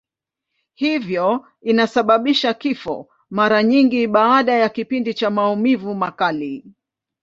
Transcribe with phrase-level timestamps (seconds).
[0.73, 6.65] Hivyo inasababisha kifo, mara nyingi baada ya kipindi cha maumivu makali.